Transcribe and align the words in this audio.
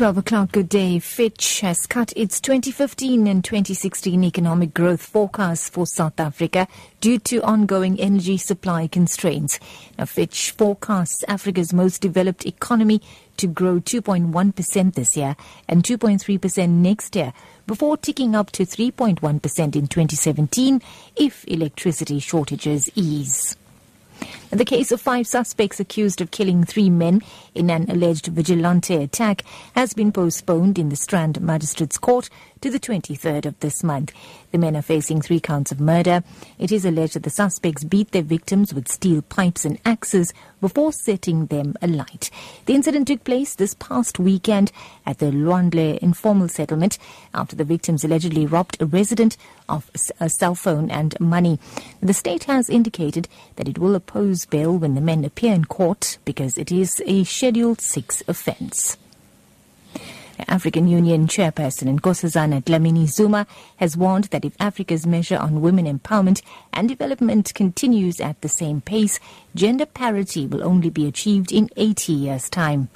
12 0.00 0.16
o'clock, 0.16 0.52
good 0.52 0.70
day. 0.70 0.98
Fitch 0.98 1.60
has 1.60 1.86
cut 1.86 2.10
its 2.16 2.40
2015 2.40 3.26
and 3.26 3.44
2016 3.44 4.24
economic 4.24 4.72
growth 4.72 5.02
forecast 5.02 5.74
for 5.74 5.86
South 5.86 6.18
Africa 6.18 6.66
due 7.02 7.18
to 7.18 7.42
ongoing 7.42 8.00
energy 8.00 8.38
supply 8.38 8.86
constraints. 8.86 9.60
Now, 9.98 10.06
Fitch 10.06 10.52
forecasts 10.52 11.22
Africa's 11.28 11.74
most 11.74 12.00
developed 12.00 12.46
economy 12.46 13.02
to 13.36 13.46
grow 13.46 13.78
2.1% 13.78 14.94
this 14.94 15.18
year 15.18 15.36
and 15.68 15.82
2.3% 15.82 16.68
next 16.70 17.14
year 17.14 17.34
before 17.66 17.98
ticking 17.98 18.34
up 18.34 18.50
to 18.52 18.64
3.1% 18.64 19.20
in 19.76 19.86
2017 19.86 20.80
if 21.16 21.44
electricity 21.46 22.20
shortages 22.20 22.88
ease. 22.94 23.54
The 24.50 24.64
case 24.64 24.90
of 24.90 25.00
five 25.00 25.26
suspects 25.26 25.78
accused 25.78 26.20
of 26.20 26.30
killing 26.30 26.64
three 26.64 26.90
men 26.90 27.22
in 27.54 27.70
an 27.70 27.90
alleged 27.90 28.26
vigilante 28.26 28.94
attack 28.94 29.42
has 29.74 29.94
been 29.94 30.12
postponed 30.12 30.78
in 30.78 30.88
the 30.88 30.96
Strand 30.96 31.40
Magistrates 31.40 31.98
Court 31.98 32.28
to 32.60 32.70
the 32.70 32.80
23rd 32.80 33.46
of 33.46 33.58
this 33.60 33.82
month. 33.82 34.12
The 34.52 34.58
men 34.58 34.76
are 34.76 34.82
facing 34.82 35.20
three 35.22 35.40
counts 35.40 35.72
of 35.72 35.80
murder. 35.80 36.22
It 36.58 36.72
is 36.72 36.84
alleged 36.84 37.14
that 37.14 37.22
the 37.22 37.30
suspects 37.30 37.84
beat 37.84 38.10
their 38.10 38.22
victims 38.22 38.74
with 38.74 38.88
steel 38.88 39.22
pipes 39.22 39.64
and 39.64 39.78
axes 39.84 40.32
before 40.60 40.92
setting 40.92 41.46
them 41.46 41.74
alight. 41.80 42.30
The 42.66 42.74
incident 42.74 43.08
took 43.08 43.24
place 43.24 43.54
this 43.54 43.74
past 43.74 44.18
weekend 44.18 44.72
at 45.06 45.18
the 45.18 45.26
Lwandle 45.26 45.98
informal 45.98 46.48
settlement 46.48 46.98
after 47.32 47.56
the 47.56 47.64
victims 47.64 48.04
allegedly 48.04 48.44
robbed 48.46 48.80
a 48.80 48.86
resident 48.86 49.36
of 49.68 49.90
a 50.20 50.28
cell 50.28 50.54
phone 50.54 50.90
and 50.90 51.18
money. 51.18 51.58
The 52.02 52.12
state 52.12 52.44
has 52.44 52.68
indicated 52.68 53.28
that 53.56 53.68
it 53.68 53.78
will 53.78 53.94
oppose 53.94 54.46
bail 54.46 54.76
when 54.76 54.94
the 54.94 55.00
men 55.00 55.24
appear 55.24 55.54
in 55.54 55.64
court 55.64 56.18
because 56.24 56.58
it 56.58 56.70
is 56.70 57.02
a 57.06 57.22
Schedule 57.40 57.74
6 57.74 58.22
offence. 58.28 58.98
The 59.94 60.50
African 60.50 60.86
Union 60.86 61.26
Chairperson 61.26 61.98
Nkosazana 61.98 62.62
Dlamini 62.62 63.08
Zuma 63.08 63.46
has 63.78 63.96
warned 63.96 64.24
that 64.24 64.44
if 64.44 64.52
Africa's 64.60 65.06
measure 65.06 65.38
on 65.38 65.62
women 65.62 65.86
empowerment 65.86 66.42
and 66.74 66.86
development 66.86 67.54
continues 67.54 68.20
at 68.20 68.38
the 68.42 68.48
same 68.50 68.82
pace, 68.82 69.18
gender 69.54 69.86
parity 69.86 70.46
will 70.46 70.62
only 70.62 70.90
be 70.90 71.08
achieved 71.08 71.50
in 71.50 71.70
80 71.78 72.12
years' 72.12 72.50
time. 72.50 72.90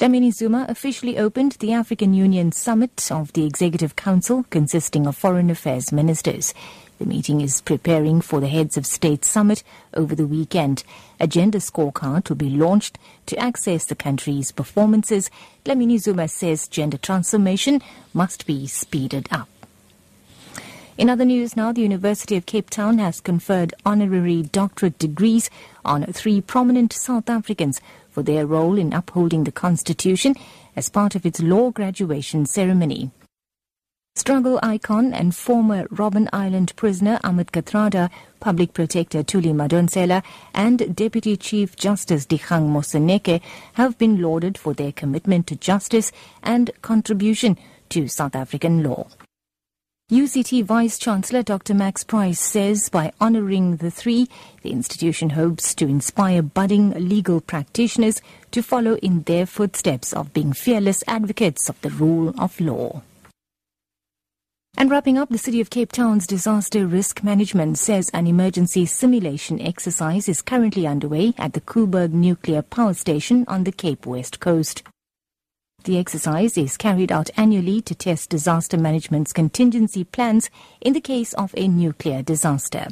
Dlamini 0.00 0.34
Zuma 0.34 0.66
officially 0.68 1.16
opened 1.16 1.52
the 1.52 1.72
African 1.72 2.14
Union 2.14 2.50
Summit 2.50 3.12
of 3.12 3.32
the 3.32 3.46
Executive 3.46 3.94
Council 3.94 4.44
consisting 4.50 5.06
of 5.06 5.16
foreign 5.16 5.50
affairs 5.50 5.92
ministers. 5.92 6.52
The 6.98 7.04
meeting 7.04 7.42
is 7.42 7.60
preparing 7.60 8.22
for 8.22 8.40
the 8.40 8.48
Heads 8.48 8.78
of 8.78 8.86
State 8.86 9.22
Summit 9.22 9.62
over 9.92 10.14
the 10.14 10.26
weekend. 10.26 10.82
A 11.20 11.26
gender 11.26 11.58
scorecard 11.58 12.28
will 12.28 12.36
be 12.36 12.48
launched 12.48 12.98
to 13.26 13.36
access 13.36 13.84
the 13.84 13.94
country's 13.94 14.50
performances. 14.50 15.30
Dlamini 15.64 15.98
Zuma 15.98 16.26
says 16.26 16.68
gender 16.68 16.96
transformation 16.96 17.82
must 18.14 18.46
be 18.46 18.66
speeded 18.66 19.28
up. 19.30 19.48
In 20.96 21.10
other 21.10 21.26
news 21.26 21.54
now, 21.54 21.70
the 21.70 21.82
University 21.82 22.34
of 22.36 22.46
Cape 22.46 22.70
Town 22.70 22.96
has 22.96 23.20
conferred 23.20 23.74
honorary 23.84 24.44
doctorate 24.44 24.98
degrees 24.98 25.50
on 25.84 26.04
three 26.06 26.40
prominent 26.40 26.94
South 26.94 27.28
Africans 27.28 27.82
for 28.10 28.22
their 28.22 28.46
role 28.46 28.78
in 28.78 28.94
upholding 28.94 29.44
the 29.44 29.52
Constitution 29.52 30.34
as 30.74 30.88
part 30.88 31.14
of 31.14 31.26
its 31.26 31.42
law 31.42 31.70
graduation 31.70 32.46
ceremony. 32.46 33.10
Struggle 34.16 34.58
icon 34.62 35.12
and 35.12 35.36
former 35.36 35.86
Robben 35.88 36.26
Island 36.32 36.74
prisoner 36.74 37.20
Ahmed 37.22 37.52
Kathrada, 37.52 38.08
Public 38.40 38.72
Protector 38.72 39.22
Thuli 39.22 39.52
Madonsela, 39.52 40.22
and 40.54 40.96
Deputy 40.96 41.36
Chief 41.36 41.76
Justice 41.76 42.24
Dikgang 42.24 42.70
Moseneke 42.70 43.42
have 43.74 43.98
been 43.98 44.22
lauded 44.22 44.56
for 44.56 44.72
their 44.72 44.90
commitment 44.90 45.46
to 45.48 45.56
justice 45.56 46.12
and 46.42 46.70
contribution 46.80 47.58
to 47.90 48.08
South 48.08 48.34
African 48.34 48.82
law. 48.82 49.06
UCT 50.10 50.64
Vice 50.64 50.98
Chancellor 50.98 51.42
Dr. 51.42 51.74
Max 51.74 52.02
Price 52.02 52.40
says 52.40 52.88
by 52.88 53.12
honouring 53.20 53.76
the 53.76 53.90
three, 53.90 54.28
the 54.62 54.70
institution 54.70 55.30
hopes 55.30 55.74
to 55.74 55.84
inspire 55.84 56.40
budding 56.40 57.08
legal 57.08 57.42
practitioners 57.42 58.22
to 58.50 58.62
follow 58.62 58.94
in 58.96 59.24
their 59.24 59.44
footsteps 59.44 60.14
of 60.14 60.32
being 60.32 60.54
fearless 60.54 61.04
advocates 61.06 61.68
of 61.68 61.78
the 61.82 61.90
rule 61.90 62.32
of 62.38 62.58
law. 62.62 63.02
And 64.78 64.90
wrapping 64.90 65.16
up, 65.16 65.30
the 65.30 65.38
City 65.38 65.62
of 65.62 65.70
Cape 65.70 65.90
Town's 65.90 66.26
Disaster 66.26 66.86
Risk 66.86 67.24
Management 67.24 67.78
says 67.78 68.10
an 68.12 68.26
emergency 68.26 68.84
simulation 68.84 69.58
exercise 69.58 70.28
is 70.28 70.42
currently 70.42 70.86
underway 70.86 71.32
at 71.38 71.54
the 71.54 71.62
Koeberg 71.62 72.12
Nuclear 72.12 72.60
Power 72.60 72.92
Station 72.92 73.46
on 73.48 73.64
the 73.64 73.72
Cape 73.72 74.04
West 74.04 74.38
Coast. 74.38 74.82
The 75.84 75.98
exercise 75.98 76.58
is 76.58 76.76
carried 76.76 77.10
out 77.10 77.30
annually 77.38 77.80
to 77.82 77.94
test 77.94 78.28
disaster 78.28 78.76
management's 78.76 79.32
contingency 79.32 80.04
plans 80.04 80.50
in 80.82 80.92
the 80.92 81.00
case 81.00 81.32
of 81.34 81.54
a 81.56 81.68
nuclear 81.68 82.20
disaster. 82.22 82.88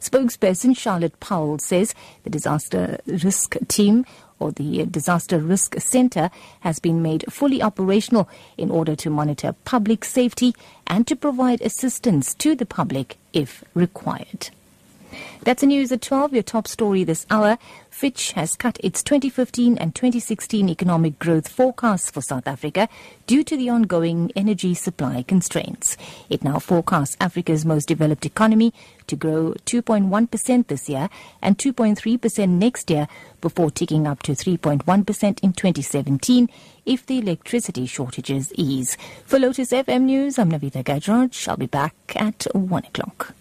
Spokesperson 0.00 0.76
Charlotte 0.76 1.20
Powell 1.20 1.58
says 1.58 1.94
the 2.24 2.30
disaster 2.30 2.98
risk 3.06 3.56
team 3.68 4.04
or 4.38 4.52
the 4.52 4.84
Disaster 4.86 5.38
Risk 5.38 5.80
Center 5.80 6.30
has 6.60 6.78
been 6.78 7.02
made 7.02 7.24
fully 7.30 7.62
operational 7.62 8.28
in 8.56 8.70
order 8.70 8.94
to 8.96 9.10
monitor 9.10 9.54
public 9.64 10.04
safety 10.04 10.54
and 10.86 11.06
to 11.06 11.16
provide 11.16 11.60
assistance 11.60 12.34
to 12.34 12.54
the 12.54 12.66
public 12.66 13.16
if 13.32 13.64
required. 13.74 14.50
That's 15.42 15.60
the 15.60 15.66
news 15.66 15.92
at 15.92 16.02
12, 16.02 16.34
your 16.34 16.42
top 16.42 16.66
story 16.66 17.04
this 17.04 17.26
hour. 17.30 17.58
Fitch 17.90 18.32
has 18.32 18.54
cut 18.54 18.78
its 18.82 19.02
2015 19.02 19.76
and 19.78 19.94
2016 19.94 20.68
economic 20.68 21.18
growth 21.18 21.48
forecasts 21.48 22.10
for 22.10 22.20
South 22.20 22.46
Africa 22.46 22.88
due 23.26 23.42
to 23.42 23.56
the 23.56 23.68
ongoing 23.68 24.30
energy 24.36 24.74
supply 24.74 25.22
constraints. 25.22 25.96
It 26.30 26.44
now 26.44 26.60
forecasts 26.60 27.16
Africa's 27.20 27.64
most 27.64 27.88
developed 27.88 28.24
economy 28.24 28.72
to 29.08 29.16
grow 29.16 29.54
2.1% 29.66 30.66
this 30.68 30.88
year 30.88 31.08
and 31.42 31.58
2.3% 31.58 32.48
next 32.50 32.90
year 32.90 33.08
before 33.40 33.70
ticking 33.70 34.06
up 34.06 34.22
to 34.22 34.32
3.1% 34.32 35.40
in 35.40 35.52
2017 35.52 36.48
if 36.86 37.04
the 37.06 37.18
electricity 37.18 37.86
shortages 37.86 38.52
ease. 38.54 38.96
For 39.26 39.38
Lotus 39.38 39.72
FM 39.72 40.02
News, 40.02 40.38
I'm 40.38 40.52
Navita 40.52 40.84
Gajraj. 40.84 41.48
I'll 41.48 41.56
be 41.56 41.66
back 41.66 41.94
at 42.14 42.46
1 42.52 42.84
o'clock. 42.84 43.34